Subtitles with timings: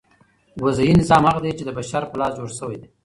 [0.63, 2.87] وضعي نظام هغه دئ، چي د بشر په لاس جوړ سوی دئ.